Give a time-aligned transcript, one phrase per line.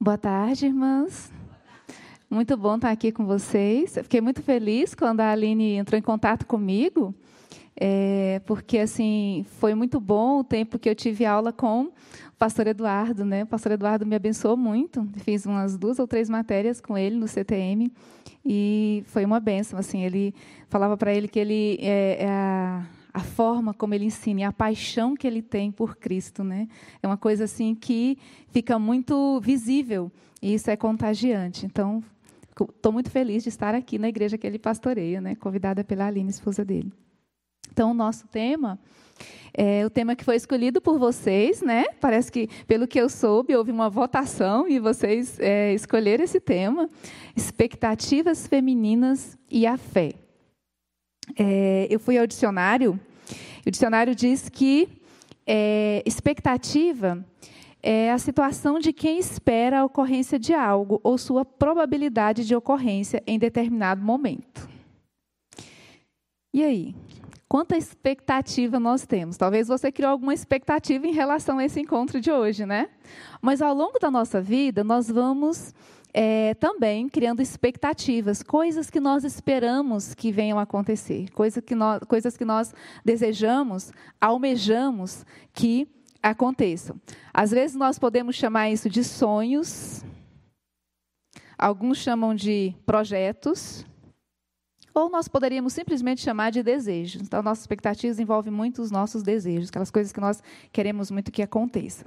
[0.00, 1.32] Boa tarde, irmãs.
[2.28, 3.96] Muito bom estar aqui com vocês.
[3.96, 7.14] Eu fiquei muito feliz quando a Aline entrou em contato comigo,
[7.76, 11.92] é, porque assim foi muito bom o tempo que eu tive aula com o
[12.36, 13.24] pastor Eduardo.
[13.24, 13.44] Né?
[13.44, 15.08] O pastor Eduardo me abençoou muito.
[15.18, 17.90] Fiz umas duas ou três matérias com ele no CTM
[18.44, 19.78] e foi uma benção.
[19.78, 20.34] Assim, ele
[20.68, 22.82] falava para ele que ele é, é a
[23.14, 26.66] a forma como ele ensina, a paixão que ele tem por Cristo, né?
[27.00, 30.10] É uma coisa assim que fica muito visível
[30.42, 31.64] e isso é contagiante.
[31.64, 32.02] Então,
[32.60, 35.36] estou muito feliz de estar aqui na igreja que ele pastoreia, né?
[35.36, 36.92] Convidada pela Aline, esposa dele.
[37.70, 38.78] Então, o nosso tema
[39.56, 41.84] é o tema que foi escolhido por vocês, né?
[42.00, 46.90] Parece que, pelo que eu soube, houve uma votação e vocês é, escolheram esse tema:
[47.36, 50.14] expectativas femininas e a fé.
[51.38, 53.13] É, eu fui ao dicionário, e
[53.66, 54.88] o dicionário diz que
[55.46, 57.24] é, expectativa
[57.82, 63.22] é a situação de quem espera a ocorrência de algo ou sua probabilidade de ocorrência
[63.26, 64.68] em determinado momento.
[66.52, 66.94] E aí?
[67.46, 69.36] Quanta expectativa nós temos?
[69.36, 72.88] Talvez você criou alguma expectativa em relação a esse encontro de hoje, né?
[73.40, 75.74] Mas ao longo da nossa vida, nós vamos
[76.16, 82.00] é, também criando expectativas, coisas que nós esperamos que venham a acontecer, coisa que nós,
[82.06, 82.72] coisas que nós
[83.04, 85.88] desejamos, almejamos que
[86.22, 87.00] aconteçam.
[87.32, 90.04] Às vezes nós podemos chamar isso de sonhos,
[91.58, 93.84] alguns chamam de projetos,
[94.94, 97.22] ou nós poderíamos simplesmente chamar de desejos.
[97.22, 100.40] Então, nossas expectativas envolvem muito os nossos desejos, aquelas coisas que nós
[100.70, 102.06] queremos muito que aconteçam.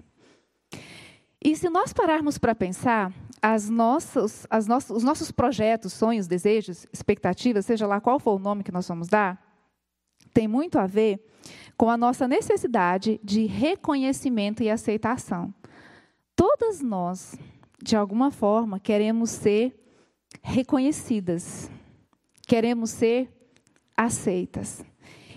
[1.44, 3.12] E se nós pararmos para pensar,
[3.54, 8.40] as nossas, as nossas, os nossos projetos, sonhos, desejos, expectativas, seja lá qual for o
[8.40, 9.42] nome que nós vamos dar,
[10.34, 11.26] tem muito a ver
[11.78, 15.54] com a nossa necessidade de reconhecimento e aceitação.
[16.36, 17.40] Todas nós,
[17.82, 19.74] de alguma forma, queremos ser
[20.44, 21.72] reconhecidas,
[22.46, 23.32] queremos ser
[23.96, 24.84] aceitas.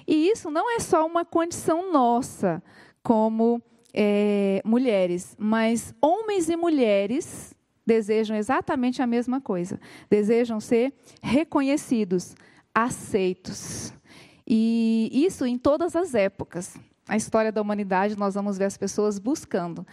[0.04, 2.60] E isso não é só uma condição nossa,
[3.04, 3.62] como
[3.94, 7.54] é, mulheres, mas homens e mulheres
[7.86, 9.80] desejam exatamente a mesma coisa.
[10.08, 10.92] Desejam ser
[11.22, 12.34] reconhecidos,
[12.74, 13.92] aceitos.
[14.46, 16.76] E isso em todas as épocas.
[17.08, 19.86] A história da humanidade, nós vamos ver as pessoas buscando.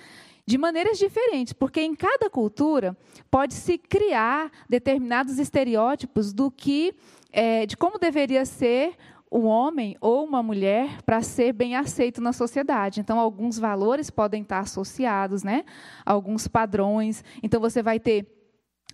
[0.46, 2.96] De maneiras diferentes, porque em cada cultura
[3.30, 6.96] pode-se criar determinados estereótipos do que,
[7.32, 8.96] é, de como deveria ser
[9.32, 13.00] um homem ou uma mulher para ser bem aceito na sociedade.
[13.00, 15.66] Então, alguns valores podem estar associados, né?
[16.06, 17.24] Alguns padrões.
[17.44, 18.26] Então, você vai ter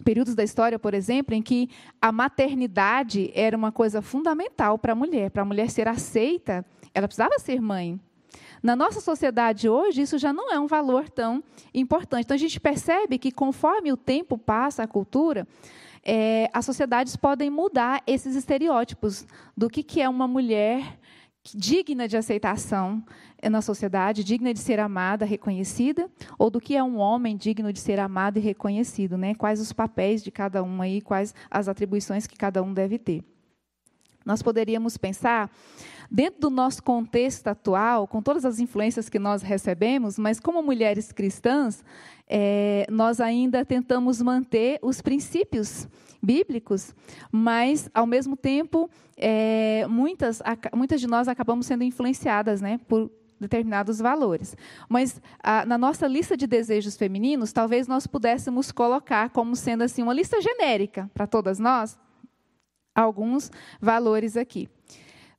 [0.04, 1.70] períodos da história, por exemplo, em que
[2.02, 5.30] a maternidade era uma coisa fundamental para a mulher.
[5.30, 8.00] Para a mulher ser aceita, ela precisava ser mãe.
[8.62, 12.24] Na nossa sociedade hoje, isso já não é um valor tão importante.
[12.24, 15.46] Então, a gente percebe que, conforme o tempo passa, a cultura,
[16.06, 19.26] é, as sociedades podem mudar esses estereótipos
[19.56, 21.00] do que, que é uma mulher
[21.54, 23.04] digna de aceitação
[23.52, 27.80] na sociedade, digna de ser amada, reconhecida, ou do que é um homem digno de
[27.80, 29.36] ser amado e reconhecido, né?
[29.36, 33.24] Quais os papéis de cada um aí, quais as atribuições que cada um deve ter.
[34.26, 35.52] Nós poderíamos pensar
[36.14, 41.12] dentro do nosso contexto atual, com todas as influências que nós recebemos, mas como mulheres
[41.12, 41.84] cristãs,
[42.30, 45.88] é, nós ainda tentamos manter os princípios
[46.22, 46.94] bíblicos,
[47.32, 48.88] mas, ao mesmo tempo,
[49.18, 50.40] é, muitas,
[50.76, 54.56] muitas de nós acabamos sendo influenciadas né, por determinados valores.
[54.88, 60.04] Mas a, na nossa lista de desejos femininos, talvez nós pudéssemos colocar como sendo assim
[60.04, 61.98] uma lista genérica para todas nós
[62.96, 64.70] alguns valores aqui.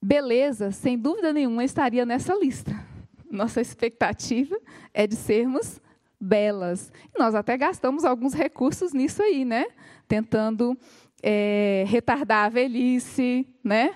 [0.06, 2.78] Beleza, sem dúvida nenhuma, estaria nessa lista.
[3.32, 4.54] Nossa expectativa
[4.92, 5.80] é de sermos
[6.20, 6.92] belas.
[7.18, 9.64] Nós até gastamos alguns recursos nisso aí, né?
[10.06, 10.76] Tentando
[11.22, 13.94] é, retardar a velhice, né?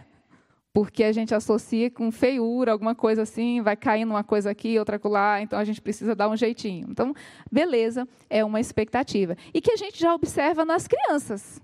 [0.72, 4.98] Porque a gente associa com feiura, alguma coisa assim, vai caindo uma coisa aqui, outra
[5.04, 6.86] lá, então a gente precisa dar um jeitinho.
[6.88, 7.12] Então,
[7.52, 9.36] beleza é uma expectativa.
[9.52, 11.60] E que a gente já observa nas crianças,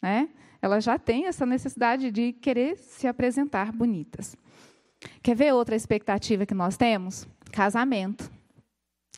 [0.00, 0.28] né?
[0.64, 4.34] Elas já têm essa necessidade de querer se apresentar bonitas.
[5.22, 7.28] Quer ver outra expectativa que nós temos?
[7.52, 8.32] Casamento.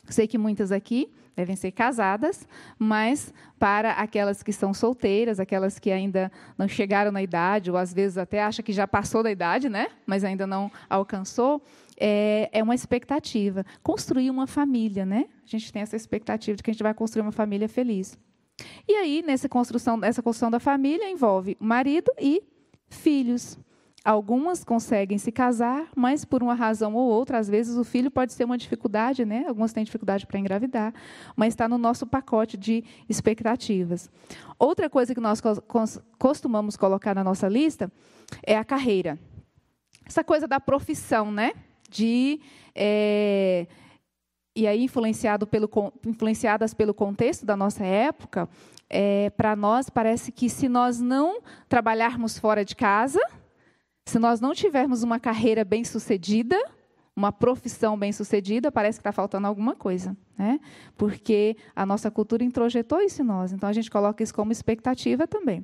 [0.09, 2.45] Sei que muitas aqui devem ser casadas,
[2.77, 7.93] mas para aquelas que são solteiras, aquelas que ainda não chegaram na idade, ou às
[7.93, 9.87] vezes até acha que já passou da idade, né?
[10.05, 11.63] mas ainda não alcançou,
[11.97, 13.65] é, é uma expectativa.
[13.81, 15.27] Construir uma família, né?
[15.45, 18.19] A gente tem essa expectativa de que a gente vai construir uma família feliz.
[18.87, 22.41] E aí, nessa construção, essa construção da família envolve marido e
[22.89, 23.57] filhos.
[24.03, 28.31] Algumas conseguem se casar, mas por uma razão ou outra, às vezes o filho pode
[28.31, 29.43] ser uma dificuldade, né?
[29.47, 30.93] Algumas têm dificuldade para engravidar,
[31.35, 34.09] mas está no nosso pacote de expectativas.
[34.57, 35.41] Outra coisa que nós
[36.17, 37.91] costumamos colocar na nossa lista
[38.43, 39.19] é a carreira.
[40.05, 41.51] Essa coisa da profissão, né?
[41.89, 42.39] De
[42.73, 43.67] é,
[44.57, 45.69] e aí influenciado pelo,
[46.03, 48.49] influenciadas pelo contexto da nossa época,
[48.89, 53.21] é, para nós parece que se nós não trabalharmos fora de casa,
[54.07, 56.57] se nós não tivermos uma carreira bem sucedida,
[57.15, 60.59] uma profissão bem sucedida, parece que está faltando alguma coisa, né?
[60.97, 65.27] Porque a nossa cultura introjetou isso em nós, então a gente coloca isso como expectativa
[65.27, 65.63] também.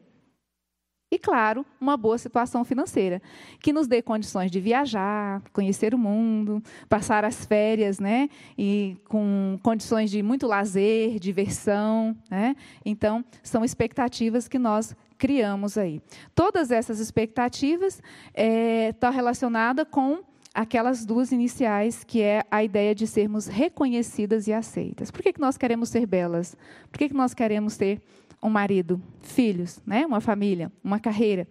[1.14, 3.22] E, claro, uma boa situação financeira,
[3.60, 8.28] que nos dê condições de viajar, conhecer o mundo, passar as férias, né?
[8.58, 12.56] E com condições de muito lazer, diversão, né?
[12.84, 16.02] Então, são expectativas que nós criamos aí.
[16.34, 18.02] Todas essas expectativas
[18.34, 24.54] é, estão relacionadas com aquelas duas iniciais, que é a ideia de sermos reconhecidas e
[24.54, 25.12] aceitas.
[25.12, 26.58] Por que, que nós queremos ser belas?
[26.92, 28.02] Por que, que nós queremos ter
[28.44, 30.06] um marido, filhos, né?
[30.06, 31.48] uma família, uma carreira,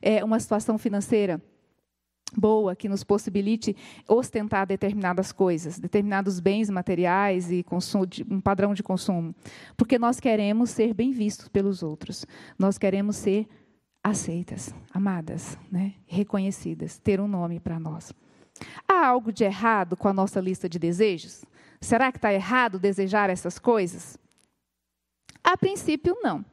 [0.00, 1.42] é, uma situação financeira
[2.36, 3.74] boa que nos possibilite
[4.06, 9.34] ostentar determinadas coisas, determinados bens materiais e consumo, um padrão de consumo,
[9.76, 12.26] porque nós queremos ser bem vistos pelos outros,
[12.58, 13.48] nós queremos ser
[14.02, 15.94] aceitas, amadas, né?
[16.06, 18.12] reconhecidas, ter um nome para nós.
[18.86, 21.44] Há algo de errado com a nossa lista de desejos?
[21.80, 24.18] Será que está errado desejar essas coisas?
[25.48, 26.44] A princípio, não.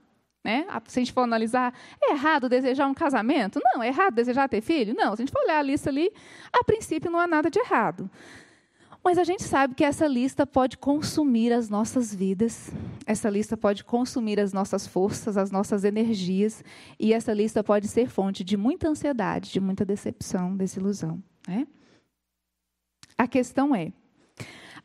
[0.42, 0.66] Né?
[0.88, 3.60] Se a gente for analisar, é errado desejar um casamento?
[3.62, 3.84] Não.
[3.84, 4.96] É errado desejar ter filho?
[4.96, 5.14] Não.
[5.14, 6.10] Se a gente for olhar a lista ali,
[6.54, 8.10] a princípio não há nada de errado.
[9.04, 12.72] Mas a gente sabe que essa lista pode consumir as nossas vidas,
[13.06, 16.64] essa lista pode consumir as nossas forças, as nossas energias,
[16.98, 21.22] e essa lista pode ser fonte de muita ansiedade, de muita decepção, desilusão.
[21.46, 21.68] Né?
[23.18, 23.92] A questão é: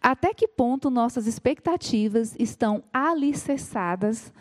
[0.00, 4.32] até que ponto nossas expectativas estão alicerçadas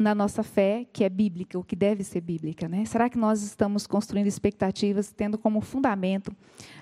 [0.00, 2.84] na nossa fé, que é bíblica, o que deve ser bíblica, né?
[2.84, 6.34] Será que nós estamos construindo expectativas tendo como fundamento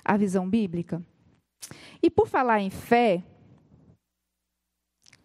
[0.04, 1.04] a visão bíblica?
[2.02, 3.22] E por falar em fé,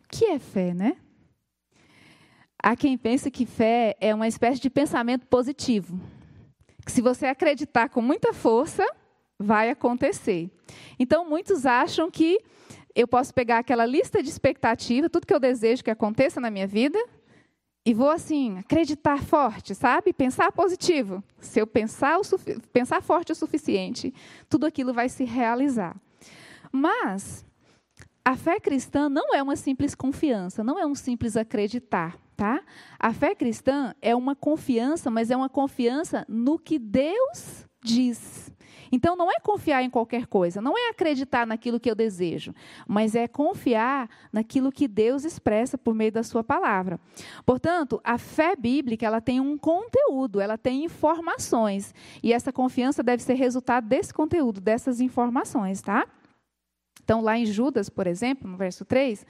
[0.04, 0.98] o que é fé, né?
[2.62, 6.00] Há quem pense que fé é uma espécie de pensamento positivo.
[6.84, 8.84] Que se você acreditar com muita força,
[9.40, 10.50] vai acontecer.
[11.00, 12.40] Então, muitos acham que
[12.96, 16.66] eu posso pegar aquela lista de expectativa, tudo que eu desejo que aconteça na minha
[16.66, 16.98] vida,
[17.86, 20.12] e vou assim, acreditar forte, sabe?
[20.12, 21.24] Pensar positivo.
[21.40, 22.18] Se eu pensar,
[22.74, 24.12] pensar forte o suficiente,
[24.50, 25.96] tudo aquilo vai se realizar.
[26.72, 27.45] Mas
[28.26, 32.60] a fé cristã não é uma simples confiança, não é um simples acreditar, tá?
[33.00, 38.52] A fé cristã é uma confiança, mas é uma confiança no que Deus diz.
[38.92, 42.54] Então, não é confiar em qualquer coisa, não é acreditar naquilo que eu desejo,
[42.88, 47.00] mas é confiar naquilo que Deus expressa por meio da Sua palavra.
[47.46, 51.94] Portanto, a fé bíblica ela tem um conteúdo, ela tem informações,
[52.24, 56.08] e essa confiança deve ser resultado desse conteúdo, dessas informações, tá?
[57.06, 59.24] Então, lá em Judas, por exemplo, no verso 3,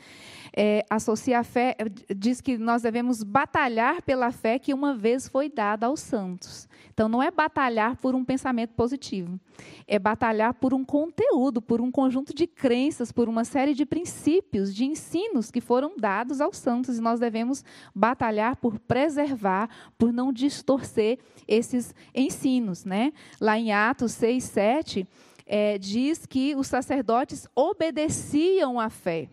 [0.56, 1.76] é, associa a fé,
[2.16, 6.70] diz que nós devemos batalhar pela fé que uma vez foi dada aos santos.
[6.94, 9.38] Então, não é batalhar por um pensamento positivo,
[9.86, 14.74] é batalhar por um conteúdo, por um conjunto de crenças, por uma série de princípios,
[14.74, 20.32] de ensinos que foram dados aos santos, e nós devemos batalhar por preservar, por não
[20.32, 22.86] distorcer esses ensinos.
[22.86, 23.12] Né?
[23.42, 25.08] Lá em Atos 6, 7
[25.46, 29.30] é, diz que os sacerdotes obedeciam à fé.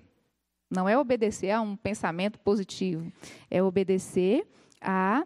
[0.71, 3.13] Não é obedecer a um pensamento positivo,
[3.51, 4.47] é obedecer
[4.81, 5.25] a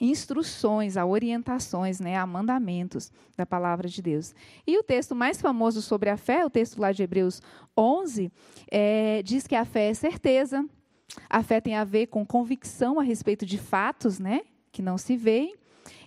[0.00, 4.34] instruções, a orientações, né, a mandamentos da palavra de Deus.
[4.66, 7.40] E o texto mais famoso sobre a fé, o texto lá de Hebreus
[7.76, 8.30] 11,
[8.70, 10.64] é, diz que a fé é certeza,
[11.28, 14.42] a fé tem a ver com convicção a respeito de fatos, né,
[14.72, 15.54] que não se veem,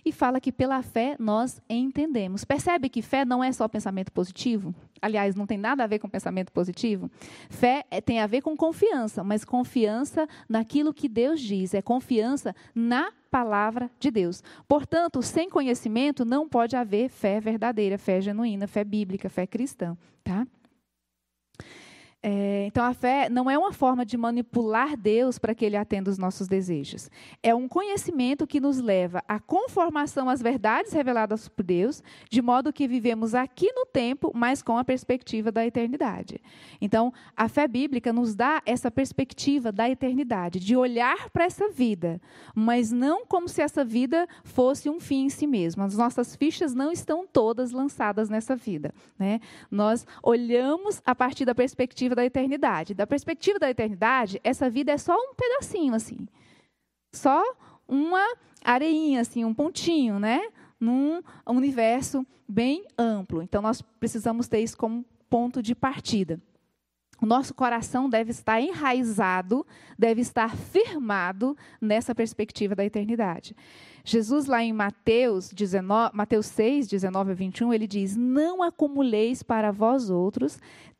[0.04, 2.44] e fala que pela fé nós entendemos.
[2.44, 4.74] Percebe que fé não é só pensamento positivo?
[5.00, 7.10] Aliás, não tem nada a ver com pensamento positivo.
[7.48, 12.54] Fé é, tem a ver com confiança, mas confiança naquilo que Deus diz, é confiança
[12.74, 14.42] na palavra de Deus.
[14.66, 20.46] Portanto, sem conhecimento não pode haver fé verdadeira, fé genuína, fé bíblica, fé cristã, tá?
[22.20, 26.10] É, então, a fé não é uma forma de manipular Deus para que Ele atenda
[26.10, 27.08] os nossos desejos.
[27.42, 32.72] É um conhecimento que nos leva à conformação às verdades reveladas por Deus, de modo
[32.72, 36.40] que vivemos aqui no tempo, mas com a perspectiva da eternidade.
[36.80, 42.20] Então, a fé bíblica nos dá essa perspectiva da eternidade, de olhar para essa vida,
[42.52, 45.84] mas não como se essa vida fosse um fim em si mesmo.
[45.84, 48.92] As nossas fichas não estão todas lançadas nessa vida.
[49.16, 49.38] Né?
[49.70, 52.94] Nós olhamos a partir da perspectiva perspectiva da eternidade.
[52.94, 56.26] Da perspectiva da eternidade, essa vida é só um pedacinho assim.
[57.12, 57.42] Só
[57.86, 58.24] uma
[58.64, 60.48] areinha assim, um pontinho, né?
[60.80, 63.42] Num universo bem amplo.
[63.42, 66.40] Então nós precisamos ter isso como ponto de partida.
[67.20, 69.66] O nosso coração deve estar enraizado,
[69.98, 73.56] deve estar firmado nessa perspectiva da eternidade.
[74.10, 79.70] Jesus, lá em Mateus, 19, Mateus 6, 19 a 21, ele diz: Não acumuleis para
[79.70, 80.58] vós outros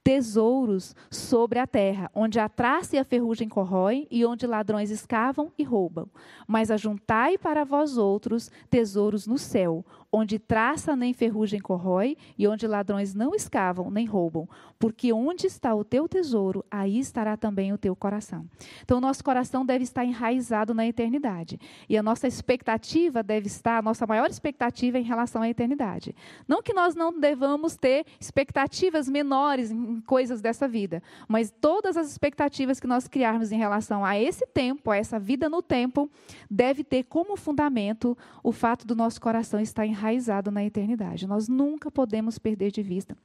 [0.09, 5.53] tesouros sobre a terra, onde a traça e a ferrugem corroem e onde ladrões escavam
[5.59, 6.09] e roubam.
[6.47, 12.67] Mas ajuntai para vós outros tesouros no céu, onde traça nem ferrugem corrói e onde
[12.67, 14.49] ladrões não escavam nem roubam.
[14.79, 18.47] Porque onde está o teu tesouro, aí estará também o teu coração.
[18.83, 21.61] Então, o nosso coração deve estar enraizado na eternidade.
[21.87, 26.15] E a nossa expectativa deve estar, a nossa maior expectativa em relação à eternidade.
[26.47, 31.03] Não que nós não devamos ter expectativas menores em coisas dessa vida.
[31.29, 35.49] Mas todas as expectativas que nós criarmos em relação a esse tempo, a essa vida
[35.49, 36.11] no tempo,
[36.51, 41.27] deve ter como fundamento o fato do nosso coração estar enraizado na eternidade.
[41.27, 43.17] Nós nunca podemos perder de vista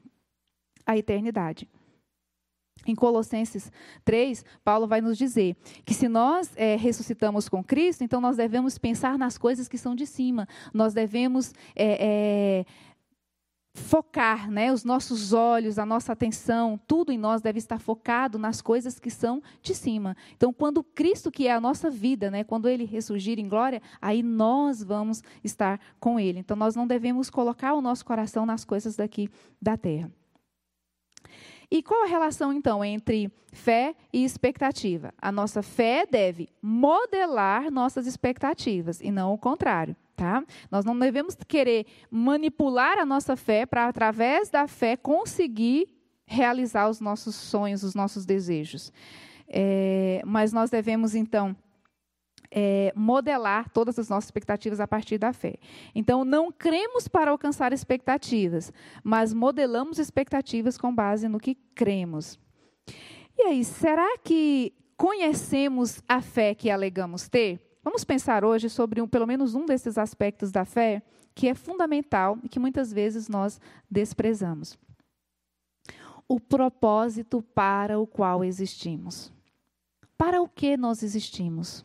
[0.85, 1.67] a eternidade.
[2.85, 3.71] Em Colossenses
[4.03, 8.77] 3, Paulo vai nos dizer que se nós é, ressuscitamos com Cristo, então nós devemos
[8.77, 12.65] pensar nas coisas que são de cima, nós devemos é, é,
[13.73, 18.61] focar, né, os nossos olhos, a nossa atenção, tudo em nós deve estar focado nas
[18.61, 20.15] coisas que são de cima.
[20.35, 24.21] Então, quando Cristo, que é a nossa vida, né, quando ele ressurgir em glória, aí
[24.21, 26.39] nós vamos estar com ele.
[26.39, 29.27] Então, nós não devemos colocar o nosso coração nas coisas daqui
[29.59, 30.11] da terra.
[31.69, 35.13] E qual a relação, então, entre fé e expectativa?
[35.17, 39.95] A nossa fé deve modelar nossas expectativas e não o contrário.
[40.15, 40.43] Tá?
[40.69, 45.87] Nós não devemos querer manipular a nossa fé para, através da fé, conseguir
[46.25, 48.91] realizar os nossos sonhos, os nossos desejos.
[49.47, 51.55] É, mas nós devemos, então,
[52.55, 55.55] é, modelar todas as nossas expectativas a partir da fé.
[55.95, 58.71] Então, não cremos para alcançar expectativas,
[59.03, 62.39] mas modelamos expectativas com base no que cremos.
[63.35, 67.59] E aí, será que conhecemos a fé que alegamos ter?
[67.83, 71.01] Vamos pensar hoje sobre um, pelo menos um desses aspectos da fé
[71.33, 74.77] que é fundamental e que muitas vezes nós desprezamos.
[76.27, 79.33] O propósito para o qual existimos.
[80.15, 81.83] Para o que nós existimos?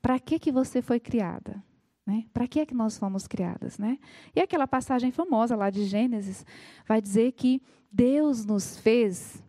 [0.00, 1.62] Para que que você foi criada?
[2.06, 2.24] Né?
[2.32, 3.98] Para que é que nós fomos criadas, né?
[4.34, 6.44] E aquela passagem famosa lá de Gênesis
[6.86, 9.42] vai dizer que Deus nos fez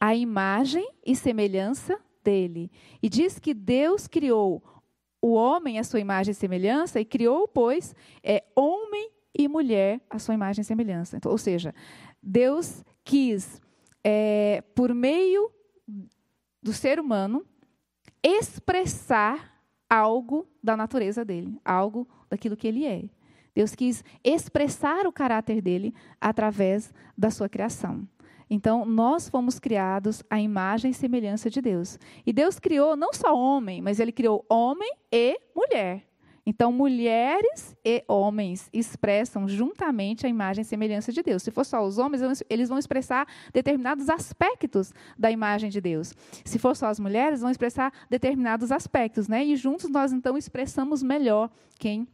[0.00, 2.70] a imagem e semelhança dele.
[3.02, 4.62] E diz que Deus criou
[5.20, 10.18] o homem à sua imagem e semelhança e criou, pois, é, homem e mulher à
[10.18, 11.16] sua imagem e semelhança.
[11.16, 11.72] Então, ou seja,
[12.20, 13.60] Deus quis,
[14.02, 15.52] é, por meio
[16.60, 17.46] do ser humano,
[18.22, 19.51] expressar
[19.92, 23.04] algo da natureza dele, algo daquilo que ele é.
[23.54, 28.08] Deus quis expressar o caráter dele através da sua criação.
[28.48, 31.98] Então, nós fomos criados à imagem e semelhança de Deus.
[32.24, 36.06] E Deus criou não só homem, mas ele criou homem e mulher.
[36.44, 41.42] Então, mulheres e homens expressam juntamente a imagem e semelhança de Deus.
[41.42, 46.12] Se for só os homens, eles vão expressar determinados aspectos da imagem de Deus.
[46.44, 49.44] Se for só as mulheres, vão expressar determinados aspectos, né?
[49.44, 52.08] E juntos nós então expressamos melhor quem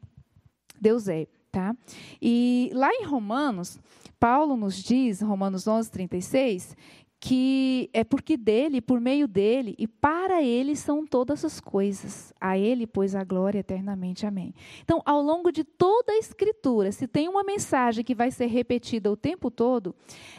[0.78, 1.74] Deus é, tá?
[2.20, 3.80] E lá em Romanos,
[4.20, 6.76] Paulo nos diz, Romanos 11, 36,
[7.20, 12.32] que é porque dele, por meio dele e para ele são todas as coisas.
[12.40, 14.24] A ele, pois, a glória eternamente.
[14.24, 14.54] Amém.
[14.82, 19.10] Então, ao longo de toda a Escritura, se tem uma mensagem que vai ser repetida
[19.10, 19.94] o tempo todo,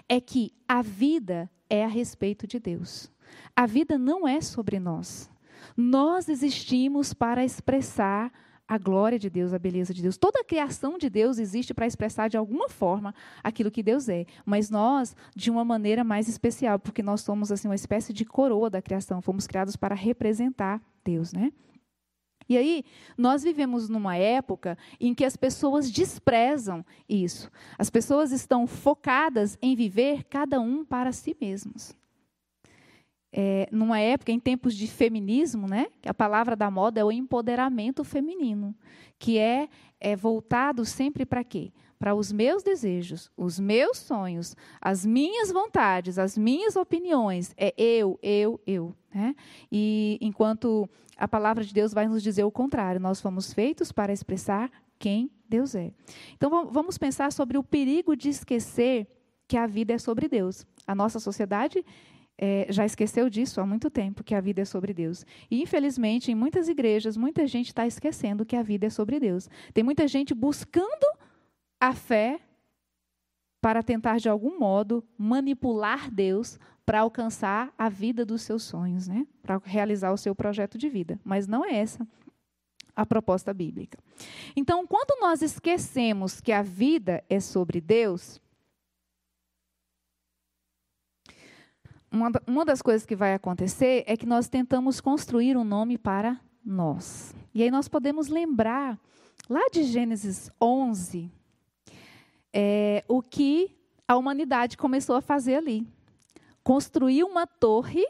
[0.08, 3.12] é que a vida é a respeito de Deus.
[3.56, 5.30] A vida não é sobre nós.
[5.76, 8.32] Nós existimos para expressar
[8.70, 10.16] a glória de Deus, a beleza de Deus.
[10.16, 14.28] Toda a criação de Deus existe para expressar de alguma forma aquilo que Deus é,
[14.46, 18.70] mas nós de uma maneira mais especial, porque nós somos assim uma espécie de coroa
[18.70, 21.52] da criação, fomos criados para representar Deus, né?
[22.48, 22.84] E aí,
[23.16, 27.50] nós vivemos numa época em que as pessoas desprezam isso.
[27.78, 31.96] As pessoas estão focadas em viver cada um para si mesmos.
[33.32, 37.12] É, numa época, em tempos de feminismo, né, que a palavra da moda é o
[37.12, 38.76] empoderamento feminino,
[39.18, 39.70] que é,
[40.00, 41.72] é voltado sempre para quê?
[42.00, 47.54] Para os meus desejos, os meus sonhos, as minhas vontades, as minhas opiniões.
[47.58, 48.96] É eu, eu, eu.
[49.14, 49.36] Né?
[49.70, 54.14] E enquanto a palavra de Deus vai nos dizer o contrário, nós fomos feitos para
[54.14, 55.92] expressar quem Deus é.
[56.36, 59.06] Então vamos pensar sobre o perigo de esquecer
[59.46, 60.66] que a vida é sobre Deus.
[60.88, 61.84] A nossa sociedade
[62.42, 65.26] é, já esqueceu disso há muito tempo, que a vida é sobre Deus.
[65.52, 69.50] E, infelizmente, em muitas igrejas, muita gente está esquecendo que a vida é sobre Deus.
[69.74, 71.06] Tem muita gente buscando
[71.82, 72.40] a fé
[73.60, 79.28] para tentar, de algum modo, manipular Deus para alcançar a vida dos seus sonhos, né?
[79.42, 81.20] para realizar o seu projeto de vida.
[81.26, 82.08] Mas não é essa
[82.96, 83.98] a proposta bíblica.
[84.56, 88.42] Então, quando nós esquecemos que a vida é sobre Deus,
[92.12, 96.40] uma, uma das coisas que vai acontecer é que nós tentamos construir um nome para
[96.66, 97.36] nós.
[97.54, 99.00] E aí nós podemos lembrar,
[99.50, 101.32] lá de Gênesis 11,
[102.54, 103.76] é, o que
[104.08, 105.88] a humanidade começou a fazer ali.
[106.64, 108.06] Construir uma torre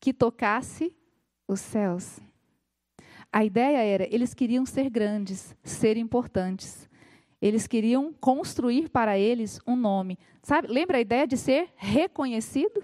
[0.00, 0.96] que tocasse
[1.48, 2.20] os céus.
[3.32, 6.88] A ideia era, eles queriam ser grandes, ser importantes.
[7.44, 10.18] Eles queriam construir para eles um nome.
[10.42, 10.66] Sabe?
[10.68, 12.82] Lembra a ideia de ser reconhecido?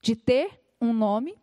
[0.00, 1.36] De ter um nome?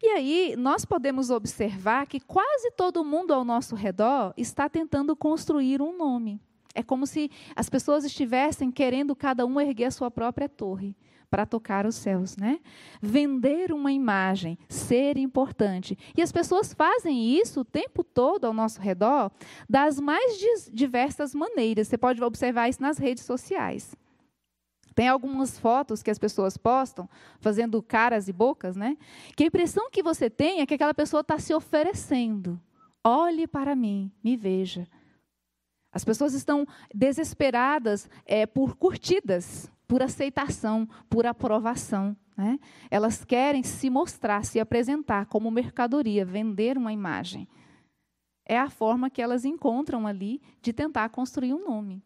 [0.00, 5.82] E aí, nós podemos observar que quase todo mundo ao nosso redor está tentando construir
[5.82, 6.40] um nome.
[6.72, 10.94] É como se as pessoas estivessem querendo cada um erguer a sua própria torre
[11.30, 12.60] para tocar os céus, né?
[13.00, 15.96] Vender uma imagem, ser importante.
[16.16, 19.30] E as pessoas fazem isso o tempo todo ao nosso redor,
[19.68, 20.40] das mais
[20.72, 21.88] diversas maneiras.
[21.88, 23.94] Você pode observar isso nas redes sociais.
[24.94, 27.08] Tem algumas fotos que as pessoas postam,
[27.38, 28.96] fazendo caras e bocas, né?
[29.36, 32.60] Que a impressão que você tem é que aquela pessoa está se oferecendo.
[33.04, 34.88] Olhe para mim, me veja.
[35.92, 42.14] As pessoas estão desesperadas é, por curtidas, por aceitação, por aprovação.
[42.36, 42.60] Né?
[42.90, 47.48] Elas querem se mostrar, se apresentar como mercadoria, vender uma imagem.
[48.46, 52.02] É a forma que elas encontram ali de tentar construir um nome.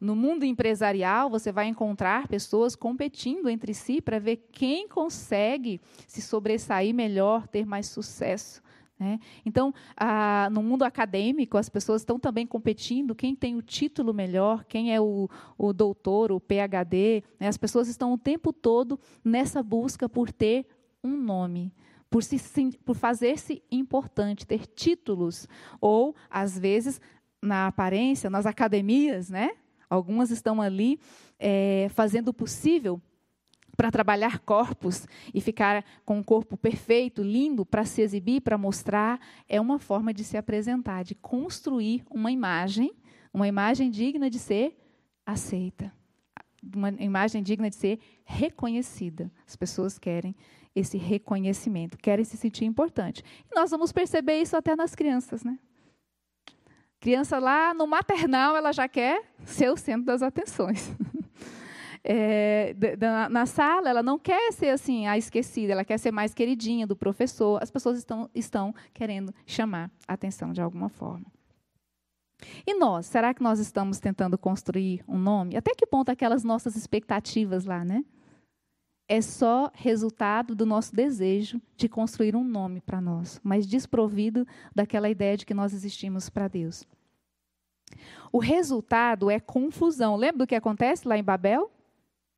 [0.00, 6.22] No mundo empresarial, você vai encontrar pessoas competindo entre si para ver quem consegue se
[6.22, 8.62] sobressair melhor, ter mais sucesso.
[8.98, 9.20] Né?
[9.46, 14.64] Então, a, no mundo acadêmico, as pessoas estão também competindo quem tem o título melhor,
[14.64, 17.22] quem é o, o doutor, o PhD.
[17.38, 17.46] Né?
[17.46, 20.66] As pessoas estão o tempo todo nessa busca por ter
[21.02, 21.72] um nome,
[22.10, 22.38] por, se,
[22.84, 25.46] por fazer-se importante, ter títulos.
[25.80, 27.00] Ou, às vezes,
[27.40, 29.50] na aparência, nas academias, né?
[29.88, 31.00] algumas estão ali
[31.38, 33.00] é, fazendo o possível
[33.78, 39.20] para trabalhar corpos e ficar com um corpo perfeito, lindo, para se exibir, para mostrar,
[39.48, 42.92] é uma forma de se apresentar, de construir uma imagem,
[43.32, 44.76] uma imagem digna de ser
[45.24, 45.92] aceita,
[46.74, 49.30] uma imagem digna de ser reconhecida.
[49.46, 50.34] As pessoas querem
[50.74, 53.22] esse reconhecimento, querem se sentir importante.
[53.48, 55.56] E nós vamos perceber isso até nas crianças, né?
[56.98, 60.92] Criança lá no maternal, ela já quer ser o centro das atenções.
[62.10, 66.32] é, da, na sala, ela não quer ser assim a esquecida, ela quer ser mais
[66.32, 67.62] queridinha do professor.
[67.62, 71.26] As pessoas estão, estão querendo chamar a atenção de alguma forma.
[72.66, 75.54] E nós, será que nós estamos tentando construir um nome?
[75.54, 78.02] Até que ponto aquelas nossas expectativas lá, né?
[79.06, 85.10] É só resultado do nosso desejo de construir um nome para nós, mas desprovido daquela
[85.10, 86.86] ideia de que nós existimos para Deus.
[88.32, 90.16] O resultado é confusão.
[90.16, 91.70] Lembra do que acontece lá em Babel?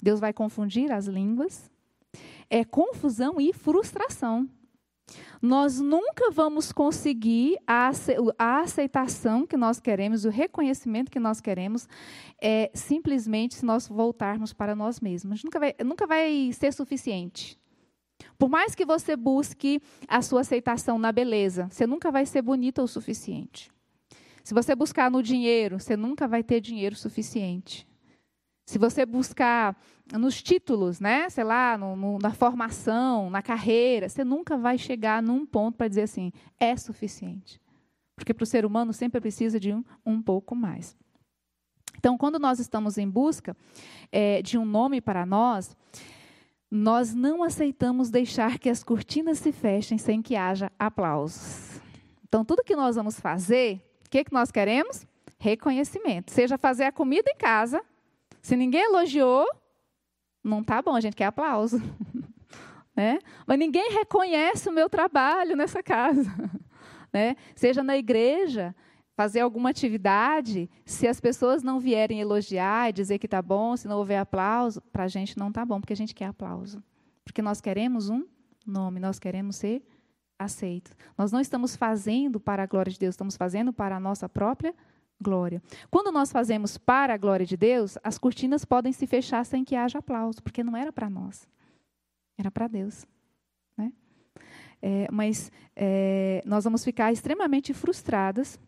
[0.02, 1.70] Deus vai confundir as línguas.
[2.48, 4.48] É confusão e frustração.
[5.40, 11.88] Nós nunca vamos conseguir a aceitação que nós queremos, o reconhecimento que nós queremos,
[12.40, 15.42] é, simplesmente se nós voltarmos para nós mesmos.
[15.42, 17.58] Nunca vai, nunca vai ser suficiente.
[18.38, 22.82] Por mais que você busque a sua aceitação na beleza, você nunca vai ser bonita
[22.82, 23.70] o suficiente.
[24.44, 27.86] Se você buscar no dinheiro, você nunca vai ter dinheiro suficiente.
[28.70, 29.76] Se você buscar
[30.12, 35.20] nos títulos, né, sei lá, no, no, na formação, na carreira, você nunca vai chegar
[35.20, 37.60] num ponto para dizer assim, é suficiente.
[38.14, 40.96] Porque para o ser humano sempre precisa de um, um pouco mais.
[41.98, 43.56] Então, quando nós estamos em busca
[44.12, 45.76] é, de um nome para nós,
[46.70, 51.80] nós não aceitamos deixar que as cortinas se fechem sem que haja aplausos.
[52.28, 55.04] Então, tudo que nós vamos fazer, o que, que nós queremos?
[55.40, 56.30] Reconhecimento.
[56.30, 57.82] Seja fazer a comida em casa,
[58.40, 59.46] se ninguém elogiou,
[60.42, 61.80] não tá bom, a gente quer aplauso.
[62.96, 63.18] né?
[63.46, 66.30] Mas ninguém reconhece o meu trabalho nessa casa,
[67.12, 67.36] né?
[67.54, 68.74] Seja na igreja,
[69.16, 73.86] fazer alguma atividade, se as pessoas não vierem elogiar e dizer que está bom, se
[73.86, 76.82] não houver aplauso, para a gente não está bom, porque a gente quer aplauso.
[77.24, 78.26] Porque nós queremos um
[78.66, 79.82] nome, nós queremos ser
[80.38, 80.96] aceitos.
[81.18, 84.74] Nós não estamos fazendo para a glória de Deus, estamos fazendo para a nossa própria
[85.20, 85.62] glória.
[85.90, 89.76] Quando nós fazemos para a glória de Deus, as cortinas podem se fechar sem que
[89.76, 91.48] haja aplauso, porque não era para nós,
[92.38, 93.06] era para Deus.
[93.76, 93.92] Né?
[94.80, 98.58] É, mas é, nós vamos ficar extremamente frustradas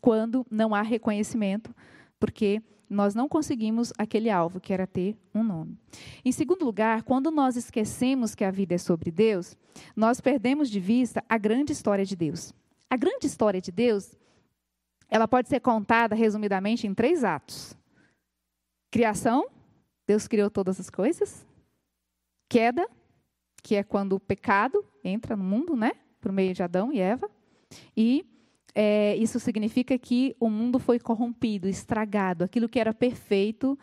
[0.00, 1.74] quando não há reconhecimento,
[2.18, 2.60] porque
[2.92, 5.78] nós não conseguimos aquele alvo, que era ter um nome.
[6.24, 9.56] Em segundo lugar, quando nós esquecemos que a vida é sobre Deus,
[9.96, 12.52] nós perdemos de vista a grande história de Deus.
[12.90, 14.14] A grande história de Deus,
[15.12, 17.76] ela pode ser contada resumidamente em três atos:
[18.90, 19.46] criação,
[20.06, 21.46] Deus criou todas as coisas.
[22.48, 22.88] Queda,
[23.62, 25.92] que é quando o pecado entra no mundo, né?
[26.18, 27.30] Por meio de Adão e Eva.
[27.94, 28.24] E
[28.74, 32.42] é, isso significa que o mundo foi corrompido, estragado.
[32.42, 33.78] Aquilo que era perfeito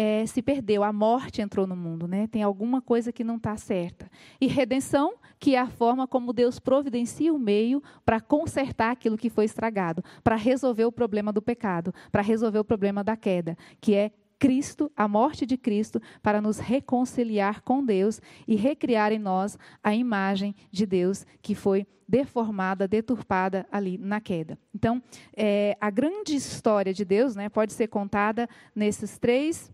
[0.00, 0.84] é, se perdeu.
[0.84, 2.28] A morte entrou no mundo, né?
[2.28, 4.08] Tem alguma coisa que não está certa.
[4.40, 9.28] E redenção, que é a forma como Deus providencia o meio para consertar aquilo que
[9.28, 13.92] foi estragado, para resolver o problema do pecado, para resolver o problema da queda, que
[13.92, 19.58] é Cristo, a morte de Cristo, para nos reconciliar com Deus e recriar em nós
[19.82, 24.56] a imagem de Deus que foi deformada, deturpada ali na queda.
[24.72, 25.02] Então,
[25.36, 29.72] é, a grande história de Deus né, pode ser contada nesses três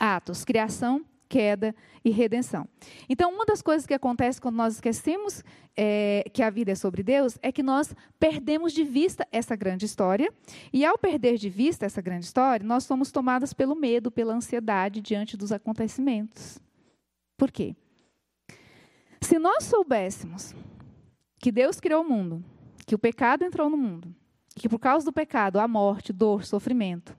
[0.00, 2.68] atos: criação, queda e redenção.
[3.08, 5.44] Então, uma das coisas que acontece quando nós esquecemos
[5.76, 9.86] é, que a vida é sobre Deus é que nós perdemos de vista essa grande
[9.86, 10.32] história.
[10.72, 15.00] E ao perder de vista essa grande história, nós somos tomadas pelo medo, pela ansiedade
[15.00, 16.58] diante dos acontecimentos.
[17.38, 17.76] Por quê?
[19.22, 20.54] Se nós soubéssemos
[21.38, 22.44] que Deus criou o mundo,
[22.84, 24.12] que o pecado entrou no mundo,
[24.56, 27.16] que por causa do pecado há morte, dor, sofrimento,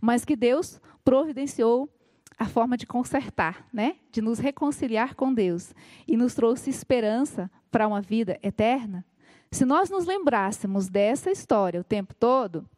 [0.00, 1.90] mas que Deus providenciou
[2.38, 3.96] a forma de consertar, né?
[4.10, 5.74] de nos reconciliar com Deus
[6.06, 9.04] e nos trouxe esperança para uma vida eterna,
[9.50, 12.68] se nós nos lembrássemos dessa história o tempo todo,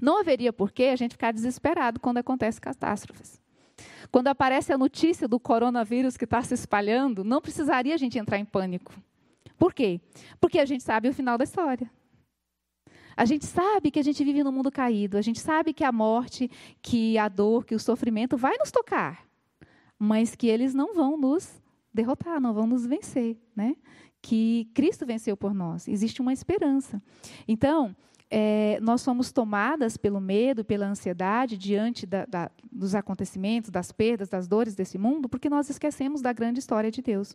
[0.00, 3.40] não haveria por que a gente ficar desesperado quando acontecem catástrofes.
[4.10, 8.38] Quando aparece a notícia do coronavírus que está se espalhando, não precisaria a gente entrar
[8.38, 8.92] em pânico.
[9.56, 10.00] Por quê?
[10.40, 11.88] Porque a gente sabe o final da história.
[13.16, 15.92] A gente sabe que a gente vive num mundo caído, a gente sabe que a
[15.92, 19.26] morte, que a dor, que o sofrimento vai nos tocar,
[19.98, 21.60] mas que eles não vão nos
[21.92, 23.76] derrotar, não vão nos vencer, né?
[24.20, 25.88] Que Cristo venceu por nós.
[25.88, 27.02] Existe uma esperança.
[27.46, 27.94] Então,
[28.30, 34.30] é, nós somos tomadas pelo medo, pela ansiedade diante da, da, dos acontecimentos, das perdas,
[34.30, 37.34] das dores desse mundo, porque nós esquecemos da grande história de Deus.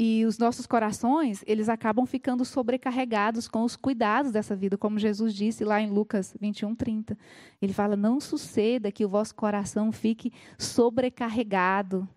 [0.00, 5.34] E os nossos corações, eles acabam ficando sobrecarregados com os cuidados dessa vida, como Jesus
[5.34, 7.18] disse lá em Lucas 21, 30.
[7.60, 12.08] Ele fala: Não suceda que o vosso coração fique sobrecarregado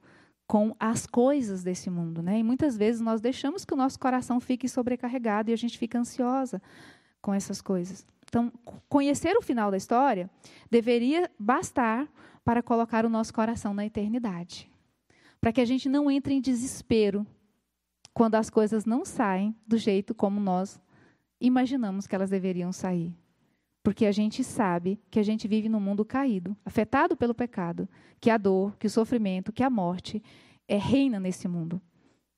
[0.45, 2.21] com as coisas desse mundo.
[2.21, 2.37] Né?
[2.37, 5.97] E muitas vezes nós deixamos que o nosso coração fique sobrecarregado e a gente fica
[5.97, 6.61] ansiosa
[7.19, 8.05] com essas coisas.
[8.25, 8.53] Então,
[8.87, 10.29] conhecer o final da história
[10.69, 12.07] deveria bastar
[12.45, 14.69] para colocar o nosso coração na eternidade.
[15.39, 17.25] Para que a gente não entre em desespero
[18.13, 20.81] quando as coisas não saem do jeito como nós
[21.39, 23.15] imaginamos que elas deveriam sair.
[23.83, 28.29] Porque a gente sabe que a gente vive num mundo caído, afetado pelo pecado, que
[28.29, 30.21] a dor, que o sofrimento, que a morte
[30.67, 31.81] é, reina nesse mundo,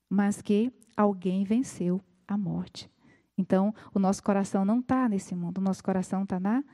[0.08, 2.90] mas que alguém venceu a morte.
[3.36, 6.64] Então, o nosso coração não está nesse mundo, o nosso coração está na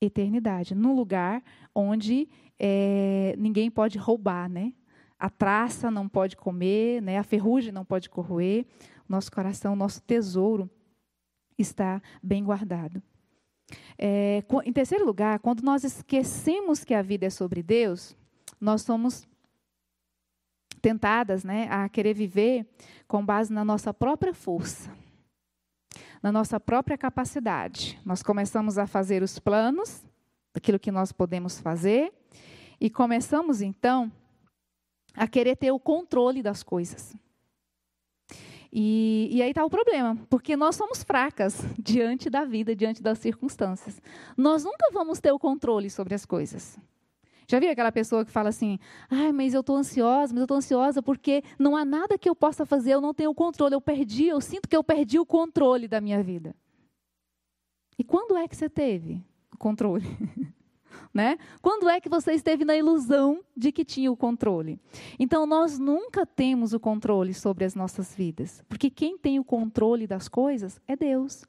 [0.00, 1.42] eternidade, num lugar
[1.74, 4.72] onde é, ninguém pode roubar, né?
[5.20, 7.18] A traça não pode comer, né?
[7.18, 8.64] a ferrugem não pode corroer,
[9.06, 10.68] nosso coração, nosso tesouro
[11.58, 13.02] está bem guardado.
[13.98, 18.16] É, em terceiro lugar, quando nós esquecemos que a vida é sobre Deus,
[18.58, 19.28] nós somos
[20.80, 22.66] tentadas né, a querer viver
[23.06, 24.90] com base na nossa própria força,
[26.22, 28.00] na nossa própria capacidade.
[28.06, 30.02] Nós começamos a fazer os planos
[30.54, 32.10] daquilo que nós podemos fazer
[32.80, 34.10] e começamos então
[35.14, 37.14] a querer ter o controle das coisas.
[38.72, 43.18] E, e aí está o problema, porque nós somos fracas diante da vida, diante das
[43.18, 44.00] circunstâncias.
[44.36, 46.78] Nós nunca vamos ter o controle sobre as coisas.
[47.48, 48.78] Já viu aquela pessoa que fala assim:
[49.10, 52.36] ai, mas eu estou ansiosa, mas eu estou ansiosa porque não há nada que eu
[52.36, 55.88] possa fazer, eu não tenho controle, eu perdi, eu sinto que eu perdi o controle
[55.88, 56.54] da minha vida.
[57.98, 59.20] E quando é que você teve
[59.52, 60.06] o controle?
[61.12, 61.38] Né?
[61.60, 64.78] Quando é que você esteve na ilusão de que tinha o controle?
[65.18, 70.06] Então, nós nunca temos o controle sobre as nossas vidas, porque quem tem o controle
[70.06, 71.44] das coisas é Deus.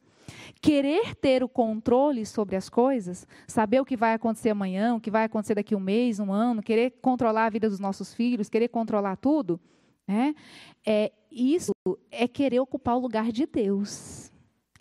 [0.62, 5.12] Querer ter o controle sobre as coisas, saber o que vai acontecer amanhã, o que
[5.12, 8.70] vai acontecer daqui um mês, um ano, querer controlar a vida dos nossos filhos, querer
[8.70, 9.60] controlar tudo,
[10.08, 10.34] né?
[10.86, 11.72] é, isso
[12.10, 14.31] é querer ocupar o lugar de Deus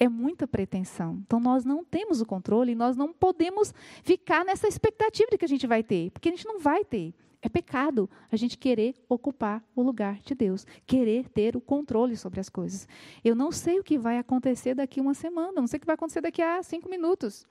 [0.01, 1.21] é muita pretensão.
[1.27, 5.49] Então, nós não temos o controle nós não podemos ficar nessa expectativa de que a
[5.49, 7.15] gente vai ter, porque a gente não vai ter.
[7.43, 12.41] É pecado a gente querer ocupar o lugar de Deus, querer ter o controle sobre
[12.41, 12.89] as coisas.
[13.23, 15.95] Eu não sei o que vai acontecer daqui uma semana, não sei o que vai
[15.95, 17.47] acontecer daqui a cinco minutos.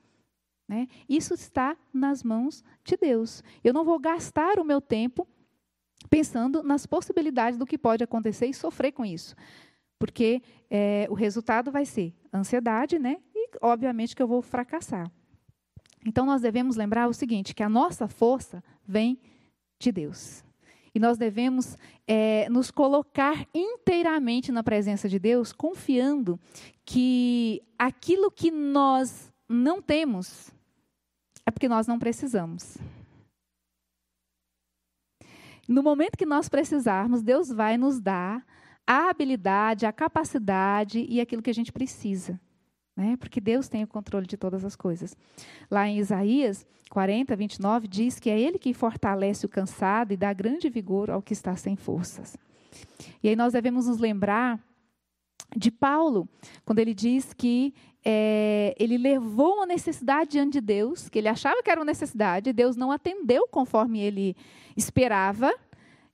[0.68, 0.88] Né?
[1.08, 3.44] Isso está nas mãos de Deus.
[3.64, 5.28] Eu não vou gastar o meu tempo
[6.10, 9.36] pensando nas possibilidades do que pode acontecer e sofrer com isso
[10.00, 13.18] porque é, o resultado vai ser ansiedade, né?
[13.36, 15.12] E obviamente que eu vou fracassar.
[16.06, 19.20] Então nós devemos lembrar o seguinte: que a nossa força vem
[19.78, 20.44] de Deus.
[20.96, 26.40] E nós devemos é, nos colocar inteiramente na presença de Deus, confiando
[26.84, 30.52] que aquilo que nós não temos
[31.46, 32.78] é porque nós não precisamos.
[35.68, 38.44] No momento que nós precisarmos, Deus vai nos dar
[38.90, 42.42] a habilidade, a capacidade e aquilo que a gente precisa.
[42.98, 43.16] Né?
[43.18, 45.16] Porque Deus tem o controle de todas as coisas.
[45.70, 50.34] Lá em Isaías 40, 29, diz que é Ele que fortalece o cansado e dá
[50.34, 52.36] grande vigor ao que está sem forças.
[53.22, 54.60] E aí nós devemos nos lembrar
[55.56, 56.28] de Paulo,
[56.66, 61.62] quando ele diz que é, ele levou uma necessidade diante de Deus, que ele achava
[61.62, 64.36] que era uma necessidade, Deus não atendeu conforme ele
[64.76, 65.54] esperava,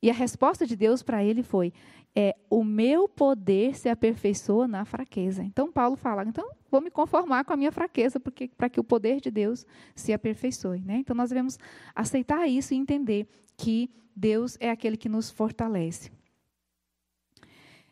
[0.01, 1.73] e a resposta de Deus para ele foi:
[2.15, 5.43] é o meu poder se aperfeiçoa na fraqueza.
[5.43, 8.83] Então Paulo fala, então vou me conformar com a minha fraqueza porque para que o
[8.83, 10.97] poder de Deus se aperfeiçoe, né?
[10.97, 11.59] Então nós devemos
[11.93, 16.09] aceitar isso e entender que Deus é aquele que nos fortalece.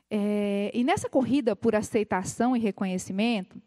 [0.09, 3.61] É, e nessa corrida por aceitação e reconhecimento,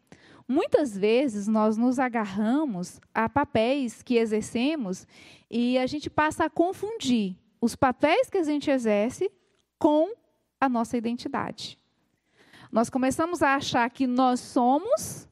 [0.47, 5.05] muitas vezes nós nos agarramos a papéis que exercemos
[5.51, 9.29] e a gente passa a confundir os papéis que a gente exerce
[9.77, 10.09] com
[10.59, 11.79] a nossa identidade.
[12.71, 15.27] Nós começamos a achar que nós somos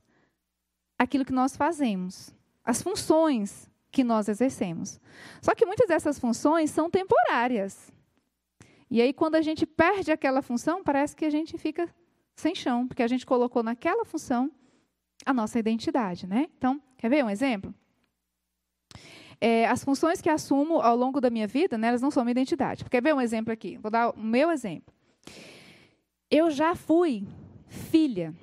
[0.97, 2.33] aquilo que nós fazemos,
[2.63, 4.99] as funções que nós exercemos.
[5.41, 7.91] Só que muitas dessas funções são temporárias.
[8.89, 11.89] E aí, quando a gente perde aquela função, parece que a gente fica
[12.35, 14.51] sem chão, porque a gente colocou naquela função
[15.25, 16.47] a nossa identidade, né?
[16.57, 17.73] Então, quer ver um exemplo?
[19.41, 22.31] É, as funções que assumo ao longo da minha vida, né, elas não são minha
[22.31, 22.85] identidade.
[22.85, 23.77] Quer ver um exemplo aqui?
[23.77, 24.94] Vou dar o meu exemplo.
[26.29, 27.27] Eu já fui
[27.67, 28.33] filha.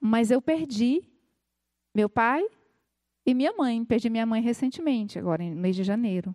[0.00, 1.02] Mas eu perdi
[1.94, 2.46] meu pai
[3.24, 3.84] e minha mãe.
[3.84, 6.34] Perdi minha mãe recentemente, agora no mês de janeiro.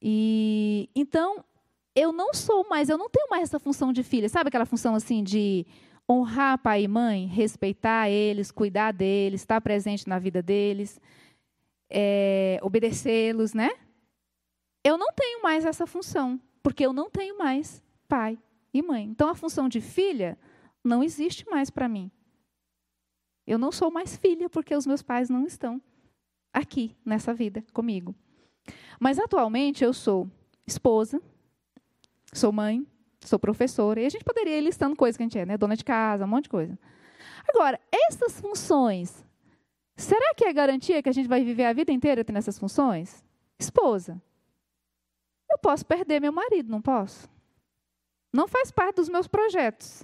[0.00, 1.44] E então
[1.94, 4.28] eu não sou mais, eu não tenho mais essa função de filha.
[4.28, 5.66] Sabe aquela função assim de
[6.10, 11.00] honrar pai e mãe, respeitar eles, cuidar deles, estar presente na vida deles,
[11.90, 13.70] é, obedecê-los, né?
[14.84, 18.38] Eu não tenho mais essa função porque eu não tenho mais pai
[18.72, 19.04] e mãe.
[19.04, 20.38] Então a função de filha
[20.84, 22.10] não existe mais para mim.
[23.46, 25.80] Eu não sou mais filha porque os meus pais não estão
[26.52, 28.14] aqui nessa vida comigo.
[29.00, 30.30] Mas atualmente eu sou
[30.66, 31.20] esposa,
[32.32, 32.86] sou mãe,
[33.20, 35.58] sou professora, e a gente poderia ir listando coisas que a gente é, né?
[35.58, 36.78] Dona de casa, um monte de coisa.
[37.48, 39.24] Agora, essas funções,
[39.96, 43.24] será que é garantia que a gente vai viver a vida inteira tendo essas funções?
[43.58, 44.22] Esposa,
[45.52, 47.28] eu posso perder meu marido, não posso?
[48.32, 50.02] Não faz parte dos meus projetos.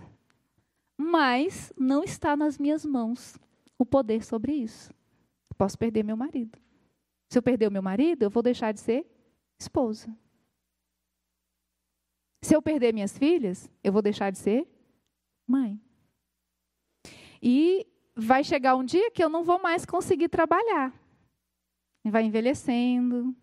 [0.97, 3.39] Mas não está nas minhas mãos
[3.79, 4.93] o poder sobre isso.
[5.51, 6.59] Eu posso perder meu marido.
[7.31, 9.07] Se eu perder o meu marido, eu vou deixar de ser
[9.59, 10.15] esposa.
[12.43, 14.67] Se eu perder minhas filhas, eu vou deixar de ser
[15.47, 15.81] mãe.
[17.43, 20.93] E vai chegar um dia que eu não vou mais conseguir trabalhar.
[22.05, 23.35] Vai envelhecendo?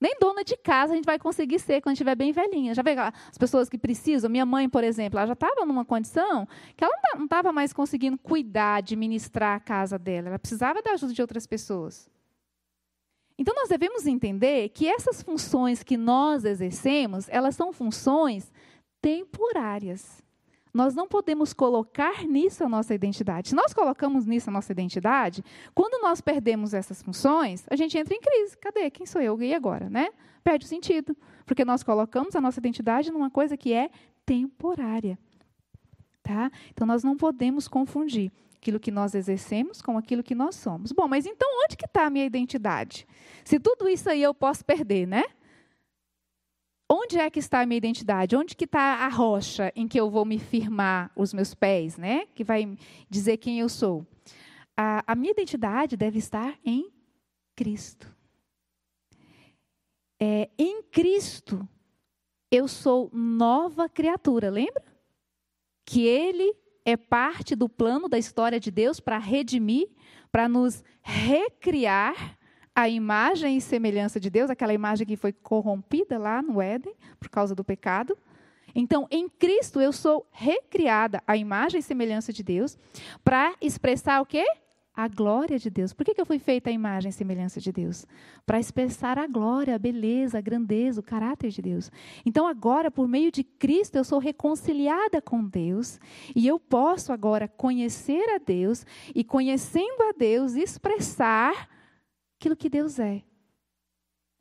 [0.00, 2.74] Nem dona de casa a gente vai conseguir ser quando estiver bem velhinha.
[2.74, 4.30] Já vê as pessoas que precisam.
[4.30, 8.16] Minha mãe, por exemplo, ela já estava numa condição que ela não estava mais conseguindo
[8.16, 10.28] cuidar, administrar a casa dela.
[10.28, 12.08] Ela precisava da ajuda de outras pessoas.
[13.38, 18.50] Então nós devemos entender que essas funções que nós exercemos, elas são funções
[19.00, 20.22] temporárias.
[20.72, 23.48] Nós não podemos colocar nisso a nossa identidade.
[23.48, 28.14] Se nós colocamos nisso a nossa identidade, quando nós perdemos essas funções, a gente entra
[28.14, 28.56] em crise.
[28.56, 28.88] Cadê?
[28.90, 29.40] Quem sou eu?
[29.42, 29.90] E agora?
[29.90, 30.10] Né?
[30.44, 31.16] Perde o sentido.
[31.44, 33.90] Porque nós colocamos a nossa identidade numa coisa que é
[34.24, 35.18] temporária.
[36.22, 36.50] Tá?
[36.70, 40.92] Então nós não podemos confundir aquilo que nós exercemos com aquilo que nós somos.
[40.92, 43.06] Bom, mas então onde que está a minha identidade?
[43.42, 45.24] Se tudo isso aí eu posso perder, né?
[46.92, 48.34] Onde é que está a minha identidade?
[48.34, 52.26] Onde que está a rocha em que eu vou me firmar os meus pés, né?
[52.34, 52.76] Que vai
[53.08, 54.04] dizer quem eu sou.
[54.76, 56.90] A, a minha identidade deve estar em
[57.54, 58.12] Cristo.
[60.20, 61.68] É, em Cristo
[62.50, 64.82] eu sou nova criatura, lembra?
[65.86, 66.52] Que Ele
[66.84, 69.88] é parte do plano da história de Deus para redimir,
[70.32, 72.36] para nos recriar
[72.74, 77.28] a imagem e semelhança de Deus, aquela imagem que foi corrompida lá no Éden por
[77.28, 78.16] causa do pecado.
[78.74, 82.78] Então, em Cristo eu sou recriada à imagem e semelhança de Deus
[83.24, 84.44] para expressar o quê?
[84.94, 85.92] a glória de Deus.
[85.92, 88.04] Por que, que eu fui feita a imagem e semelhança de Deus?
[88.44, 91.90] Para expressar a glória, a beleza, a grandeza, o caráter de Deus.
[92.26, 95.98] Então, agora, por meio de Cristo, eu sou reconciliada com Deus
[96.36, 101.68] e eu posso agora conhecer a Deus e, conhecendo a Deus, expressar
[102.40, 103.22] aquilo que Deus é,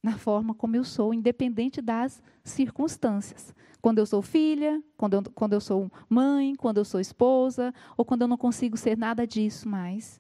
[0.01, 3.53] na forma como eu sou, independente das circunstâncias.
[3.81, 8.05] Quando eu sou filha, quando eu, quando eu sou mãe, quando eu sou esposa, ou
[8.05, 10.19] quando eu não consigo ser nada disso mais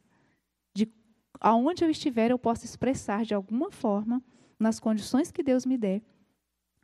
[1.39, 4.21] aonde eu estiver, eu posso expressar de alguma forma,
[4.59, 6.01] nas condições que Deus me der,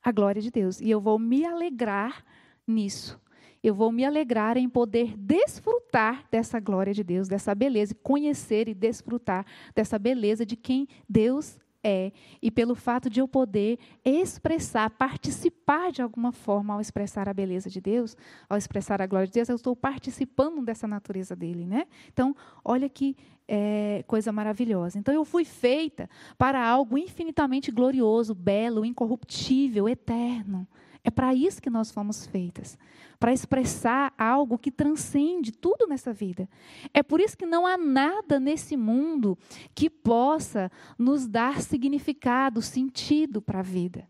[0.01, 0.79] a glória de Deus.
[0.79, 2.23] E eu vou me alegrar
[2.65, 3.19] nisso.
[3.65, 8.75] Eu vou me alegrar em poder desfrutar dessa glória de Deus, dessa beleza, conhecer e
[8.75, 12.11] desfrutar dessa beleza de quem Deus é.
[12.43, 17.67] E pelo fato de eu poder expressar, participar de alguma forma ao expressar a beleza
[17.67, 18.15] de Deus,
[18.47, 21.87] ao expressar a glória de Deus, eu estou participando dessa natureza dele, né?
[22.13, 24.99] Então, olha que é, coisa maravilhosa.
[24.99, 30.67] Então, eu fui feita para algo infinitamente glorioso, belo, incorruptível, eterno.
[31.05, 32.75] É para isso que nós fomos feitas
[33.19, 36.49] para expressar algo que transcende tudo nessa vida.
[36.91, 39.37] É por isso que não há nada nesse mundo
[39.75, 44.07] que possa nos dar significado, sentido para a vida.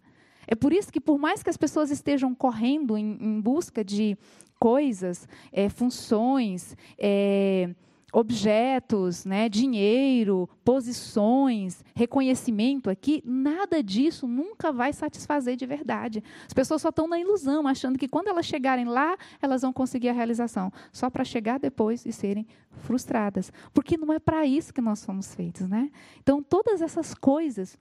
[0.47, 4.17] É por isso que, por mais que as pessoas estejam correndo em, em busca de
[4.58, 7.75] coisas, é, funções, é,
[8.15, 16.23] objetos, né, dinheiro, posições, reconhecimento aqui, nada disso nunca vai satisfazer de verdade.
[16.47, 20.08] As pessoas só estão na ilusão, achando que quando elas chegarem lá, elas vão conseguir
[20.08, 22.47] a realização, só para chegar depois e serem
[22.78, 25.91] frustradas, porque não é para isso que nós fomos feitos, né?
[26.21, 27.78] Então, todas essas coisas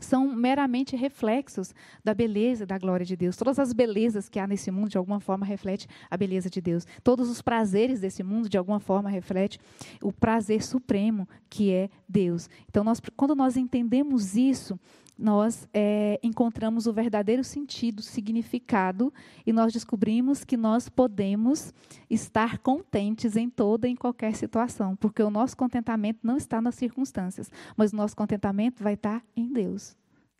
[0.00, 3.36] são meramente reflexos da beleza, da glória de Deus.
[3.36, 6.86] Todas as belezas que há nesse mundo, de alguma forma, reflete a beleza de Deus.
[7.02, 9.58] Todos os prazeres desse mundo, de alguma forma, reflete
[10.02, 12.48] o prazer supremo que é Deus.
[12.68, 14.78] Então, nós, quando nós entendemos isso,
[15.20, 19.12] nós é, encontramos o verdadeiro sentido, significado,
[19.46, 21.74] e nós descobrimos que nós podemos
[22.08, 26.74] estar contentes em toda e em qualquer situação, porque o nosso contentamento não está nas
[26.74, 29.94] circunstâncias, mas o nosso contentamento vai estar em Deus.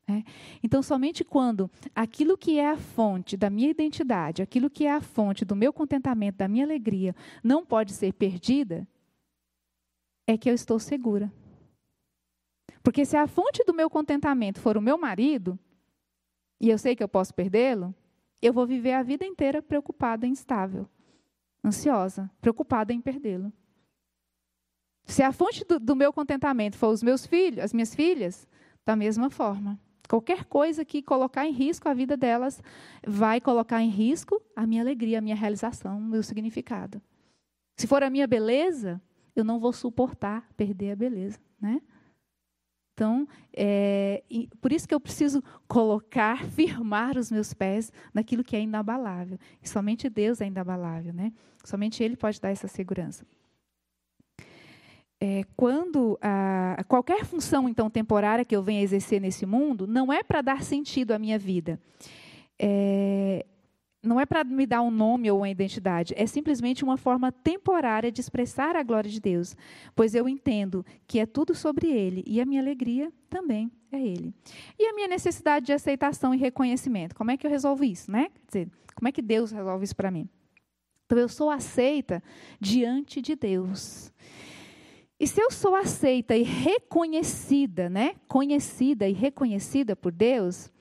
[0.08, 0.24] Né?
[0.62, 5.00] Então, somente quando aquilo que é a fonte da minha identidade, aquilo que é a
[5.00, 7.14] fonte do meu contentamento, da minha alegria,
[7.44, 8.88] não pode ser perdida,
[10.26, 11.30] é que eu estou segura.
[12.82, 15.58] Porque se a fonte do meu contentamento for o meu marido,
[16.60, 17.94] e eu sei que eu posso perdê-lo,
[18.40, 20.88] eu vou viver a vida inteira preocupada instável,
[21.64, 23.52] ansiosa, preocupada em perdê-lo.
[25.04, 28.46] Se a fonte do, do, meu contentamento for os meus filhos, as minhas filhas,
[28.84, 29.78] da mesma forma.
[30.08, 32.62] Qualquer coisa que colocar em risco a vida delas
[33.06, 37.00] vai colocar em risco a minha alegria, a minha realização, o meu significado.
[37.76, 39.00] Se for a minha beleza,
[39.36, 41.80] eu não vou suportar perder a beleza, né?
[43.00, 44.22] Então, é,
[44.60, 49.38] por isso que eu preciso colocar, firmar os meus pés naquilo que é inabalável.
[49.62, 51.32] E somente Deus é inabalável, né?
[51.64, 53.24] Somente Ele pode dar essa segurança.
[55.18, 60.22] É, quando a, qualquer função então temporária que eu venha exercer nesse mundo não é
[60.22, 61.80] para dar sentido à minha vida,
[62.58, 63.46] é,
[64.02, 68.10] não é para me dar um nome ou uma identidade, é simplesmente uma forma temporária
[68.10, 69.54] de expressar a glória de Deus,
[69.94, 74.34] pois eu entendo que é tudo sobre Ele e a minha alegria também é Ele.
[74.78, 78.30] E a minha necessidade de aceitação e reconhecimento, como é que eu resolvo isso, né?
[78.30, 80.28] Quer dizer, como é que Deus resolve isso para mim?
[81.04, 82.22] Então eu sou aceita
[82.60, 84.12] diante de Deus.
[85.18, 88.14] E se eu sou aceita e reconhecida, né?
[88.26, 90.72] Conhecida e reconhecida por Deus,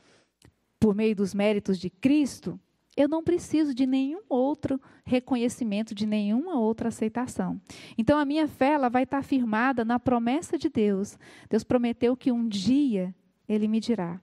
[0.79, 2.57] por meio dos méritos de Cristo,
[2.99, 7.59] eu não preciso de nenhum outro reconhecimento, de nenhuma outra aceitação.
[7.97, 11.17] Então a minha fé ela vai estar firmada na promessa de Deus.
[11.49, 13.15] Deus prometeu que um dia
[13.47, 14.19] ele me dirá: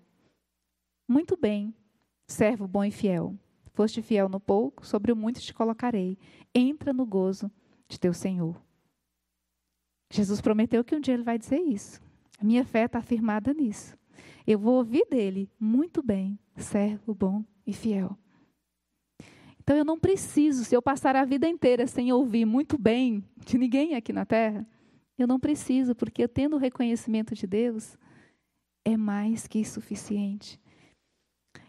[1.09, 1.75] Muito bem,
[2.29, 3.35] servo bom e fiel.
[3.73, 6.19] Foste fiel no pouco, sobre o muito te colocarei.
[6.55, 7.51] Entra no gozo
[7.89, 8.61] de teu Senhor.
[10.13, 11.99] Jesus prometeu que um dia ele vai dizer isso.
[12.39, 13.97] A minha fé está firmada nisso.
[14.47, 18.19] Eu vou ouvir dele, muito bem, servo bom e fiel.
[19.67, 23.59] Então eu não preciso, se eu passar a vida inteira sem ouvir muito bem de
[23.59, 24.65] ninguém aqui na terra,
[25.19, 27.99] eu não preciso, porque eu tendo o reconhecimento de Deus,
[28.85, 30.61] é mais que suficiente.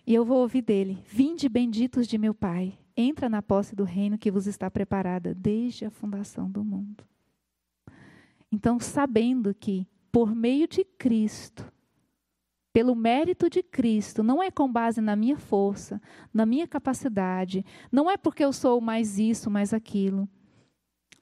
[0.06, 4.16] E eu vou ouvir dele: Vinde benditos de meu Pai, entra na posse do reino
[4.16, 7.04] que vos está preparada desde a fundação do mundo.
[8.52, 11.66] Então, sabendo que, por meio de Cristo,
[12.78, 16.00] pelo mérito de Cristo, não é com base na minha força,
[16.32, 20.30] na minha capacidade, não é porque eu sou mais isso, mais aquilo,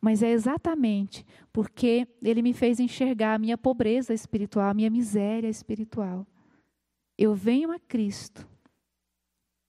[0.01, 5.47] mas é exatamente porque Ele me fez enxergar a minha pobreza espiritual, a minha miséria
[5.47, 6.27] espiritual.
[7.17, 8.45] Eu venho a Cristo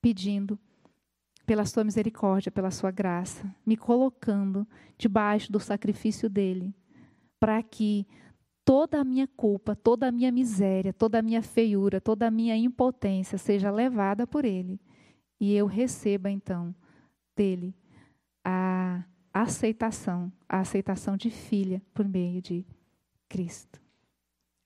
[0.03, 0.59] pedindo
[1.47, 4.67] pela Sua misericórdia, pela Sua graça, me colocando
[4.99, 6.75] debaixo do sacrifício dele,
[7.39, 8.09] para que
[8.67, 12.57] toda a minha culpa, toda a minha miséria, toda a minha feiura, toda a minha
[12.57, 14.81] impotência seja levada por Ele
[15.41, 16.75] e eu receba então
[17.37, 17.73] dele
[18.45, 22.67] a aceitação, a aceitação de filha por meio de
[23.29, 23.81] Cristo.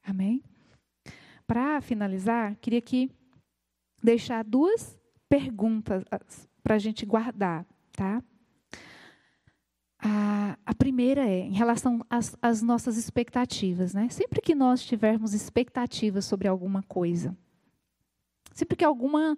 [0.02, 0.42] Amém?
[1.46, 3.10] Para finalizar, queria aqui
[4.02, 4.98] deixar duas
[5.28, 6.04] perguntas
[6.62, 8.22] para a gente guardar, tá?
[10.02, 13.92] A, a primeira é em relação às, às nossas expectativas.
[13.92, 14.08] Né?
[14.08, 17.36] Sempre que nós tivermos expectativas sobre alguma coisa,
[18.52, 19.36] sempre que alguma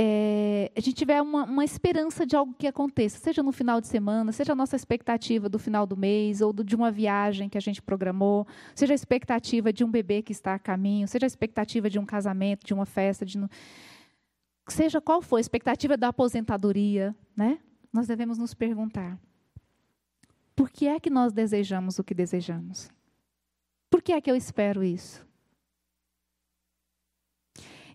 [0.00, 3.88] é, a gente tiver uma, uma, esperança de algo que aconteça, seja no final de
[3.88, 7.58] semana, seja a nossa expectativa do final do mês, ou do, de uma viagem que
[7.58, 11.26] a gente programou, seja a expectativa de um bebê que está a caminho, seja a
[11.26, 13.40] expectativa de um casamento, de uma festa, de,
[14.68, 17.58] seja qual for a expectativa da aposentadoria, né?
[17.92, 19.18] nós devemos nos perguntar:
[20.58, 22.90] por que é que nós desejamos o que desejamos?
[23.88, 25.24] Por que é que eu espero isso?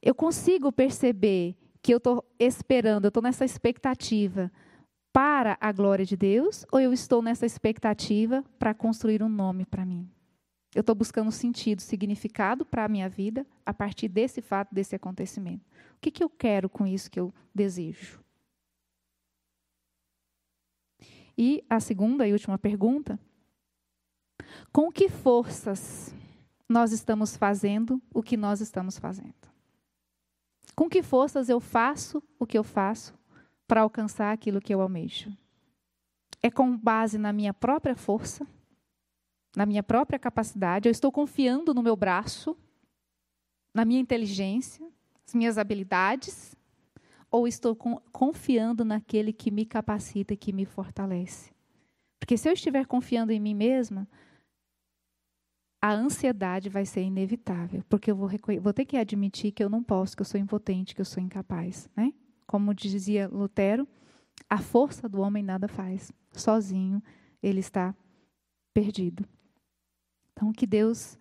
[0.01, 4.49] Eu consigo perceber que eu estou esperando, eu estou nessa expectativa
[5.11, 9.85] para a glória de Deus, ou eu estou nessa expectativa para construir um nome para
[9.85, 10.09] mim?
[10.73, 15.67] Eu estou buscando sentido, significado para a minha vida a partir desse fato, desse acontecimento.
[15.97, 18.22] O que, que eu quero com isso que eu desejo?
[21.37, 23.19] E a segunda e última pergunta:
[24.71, 26.13] com que forças
[26.69, 29.33] nós estamos fazendo o que nós estamos fazendo?
[30.75, 33.13] Com que forças eu faço o que eu faço
[33.67, 35.35] para alcançar aquilo que eu almejo?
[36.41, 38.45] É com base na minha própria força,
[39.55, 40.89] na minha própria capacidade?
[40.89, 42.57] Eu estou confiando no meu braço,
[43.73, 44.85] na minha inteligência,
[45.25, 46.55] nas minhas habilidades?
[47.33, 47.75] Ou estou
[48.11, 51.51] confiando naquele que me capacita que me fortalece?
[52.19, 54.07] Porque se eu estiver confiando em mim mesma,
[55.81, 58.29] a ansiedade vai ser inevitável, porque eu vou,
[58.61, 61.23] vou, ter que admitir que eu não posso, que eu sou impotente, que eu sou
[61.23, 61.89] incapaz.
[61.97, 62.13] Né?
[62.45, 63.87] Como dizia Lutero,
[64.47, 66.13] a força do homem nada faz.
[66.31, 67.01] Sozinho
[67.41, 67.95] ele está
[68.75, 69.25] perdido.
[70.33, 71.17] Então, que Deus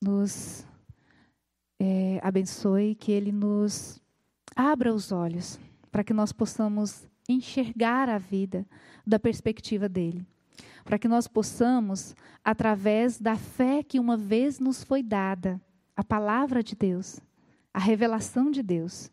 [0.00, 0.64] nos
[1.80, 4.00] é, abençoe, que Ele nos
[4.58, 5.56] abra os olhos
[5.92, 8.66] para que nós possamos enxergar a vida
[9.06, 10.26] da perspectiva dele.
[10.84, 15.60] Para que nós possamos, através da fé que uma vez nos foi dada,
[15.94, 17.20] a palavra de Deus,
[17.72, 19.12] a revelação de Deus,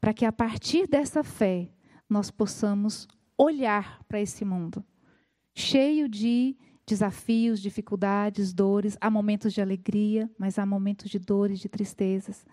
[0.00, 1.68] para que a partir dessa fé
[2.08, 4.84] nós possamos olhar para esse mundo
[5.56, 11.68] cheio de desafios, dificuldades, dores, há momentos de alegria, mas há momentos de dores, de
[11.68, 12.44] tristezas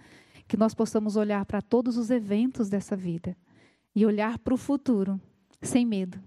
[0.52, 3.38] que nós possamos olhar para todos os eventos dessa vida
[3.96, 5.18] e olhar para o futuro
[5.62, 6.22] sem medo,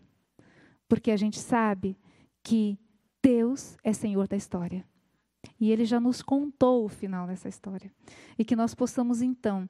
[0.88, 1.94] porque a gente sabe
[2.42, 2.78] que
[3.22, 4.82] Deus é Senhor da história.
[5.60, 7.92] E Ele já nos contou o final dessa história.
[8.38, 9.68] E que nós possamos, então,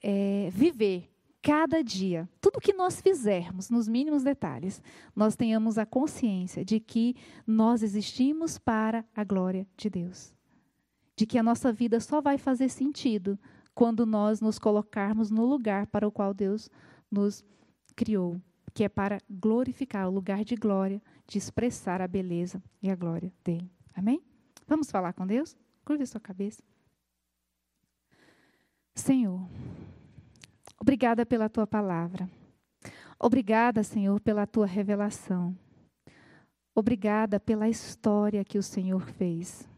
[0.00, 1.10] é, viver
[1.42, 4.80] cada dia, tudo que nós fizermos, nos mínimos detalhes,
[5.16, 10.32] nós tenhamos a consciência de que nós existimos para a glória de Deus.
[11.16, 13.36] De que a nossa vida só vai fazer sentido
[13.76, 16.70] quando nós nos colocarmos no lugar para o qual Deus
[17.10, 17.44] nos
[17.94, 18.40] criou,
[18.72, 23.30] que é para glorificar, o lugar de glória, de expressar a beleza e a glória
[23.44, 23.70] dele.
[23.94, 24.22] Amém?
[24.66, 25.54] Vamos falar com Deus?
[25.84, 26.62] Curva sua cabeça.
[28.94, 29.46] Senhor,
[30.80, 32.26] obrigada pela tua palavra.
[33.20, 35.54] Obrigada, Senhor, pela tua revelação.
[36.74, 39.68] Obrigada pela história que o Senhor fez.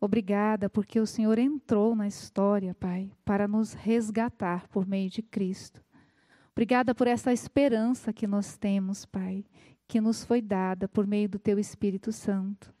[0.00, 5.82] Obrigada porque o Senhor entrou na história, Pai, para nos resgatar por meio de Cristo.
[6.52, 9.44] Obrigada por essa esperança que nós temos, Pai,
[9.88, 12.72] que nos foi dada por meio do teu Espírito Santo.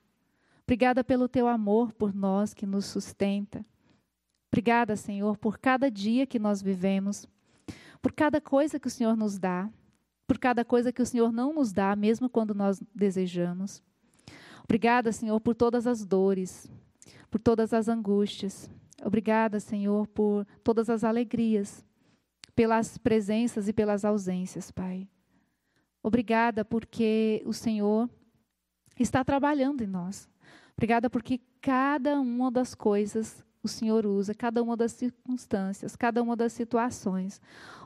[0.64, 3.64] Obrigada pelo teu amor por nós que nos sustenta.
[4.52, 7.26] Obrigada, Senhor, por cada dia que nós vivemos,
[8.00, 9.68] por cada coisa que o Senhor nos dá,
[10.26, 13.82] por cada coisa que o Senhor não nos dá, mesmo quando nós desejamos.
[14.64, 16.70] Obrigada, Senhor, por todas as dores,
[17.30, 18.70] por todas as angústias.
[19.04, 21.84] Obrigada, Senhor, por todas as alegrias,
[22.54, 25.08] pelas presenças e pelas ausências, Pai.
[26.02, 28.08] Obrigada porque o Senhor
[28.98, 30.28] está trabalhando em nós.
[30.76, 36.34] Obrigada porque cada uma das coisas o Senhor usa, cada uma das circunstâncias, cada uma
[36.34, 37.40] das situações,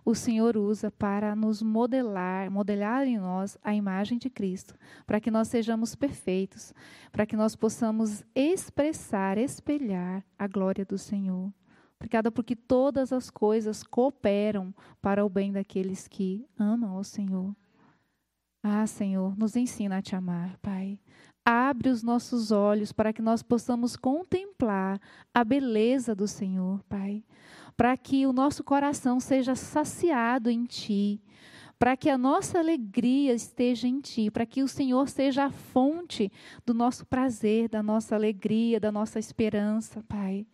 [0.04, 5.30] o Senhor usa para nos modelar, modelar em nós a imagem de Cristo, para que
[5.30, 6.72] nós sejamos perfeitos,
[7.10, 11.52] para que nós possamos expressar, espelhar a glória do Senhor.
[11.96, 17.54] Obrigada porque todas as coisas cooperam para o bem daqueles que amam o Senhor.
[18.62, 20.98] Ah, Senhor, nos ensina a te amar, Pai.
[21.44, 25.00] Abre os nossos olhos para que nós possamos contemplar
[25.34, 27.24] a beleza do Senhor, Pai.
[27.76, 31.20] Para que o nosso coração seja saciado em Ti.
[31.80, 34.30] Para que a nossa alegria esteja em Ti.
[34.30, 36.30] Para que o Senhor seja a fonte
[36.64, 40.46] do nosso prazer, da nossa alegria, da nossa esperança, Pai.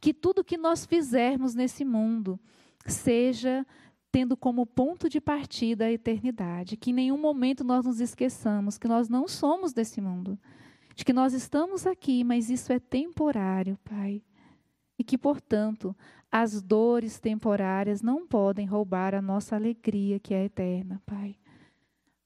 [0.00, 2.38] Que tudo que nós fizermos nesse mundo
[2.86, 3.66] seja
[4.10, 6.76] tendo como ponto de partida a eternidade.
[6.76, 10.38] Que em nenhum momento nós nos esqueçamos que nós não somos desse mundo.
[10.94, 14.22] De que nós estamos aqui, mas isso é temporário, Pai.
[14.98, 15.94] E que, portanto,
[16.30, 21.36] as dores temporárias não podem roubar a nossa alegria, que é eterna, Pai.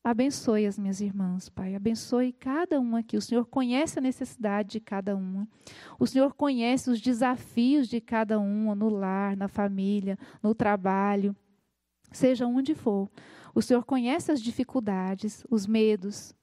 [0.05, 1.77] Abençoe as minhas irmãs, Pai.
[1.77, 3.17] Abençoe cada uma aqui.
[3.17, 5.47] O Senhor conhece a necessidade de cada uma.
[5.99, 11.37] O Senhor conhece os desafios de cada uma no lar, na família, no trabalho
[12.13, 13.11] seja onde for.
[13.55, 16.35] O Senhor conhece as dificuldades, os medos.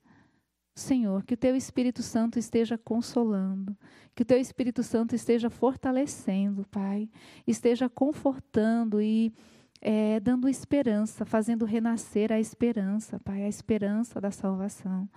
[0.75, 3.75] Senhor, que o teu Espírito Santo esteja consolando,
[4.15, 7.09] que o teu Espírito Santo esteja fortalecendo, Pai,
[7.45, 9.33] esteja confortando e
[9.81, 15.09] é, dando esperança, fazendo renascer a esperança, Pai, a esperança da salvação,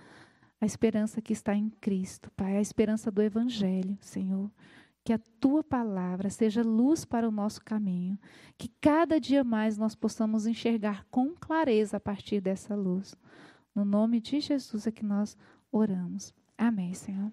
[0.59, 4.51] a esperança que está em Cristo, Pai, a esperança do Evangelho, Senhor
[5.03, 8.17] que a tua palavra seja luz para o nosso caminho,
[8.57, 13.15] que cada dia mais nós possamos enxergar com clareza a partir dessa luz.
[13.75, 15.37] No nome de Jesus é que nós
[15.71, 16.33] oramos.
[16.57, 17.31] Amém, Senhor.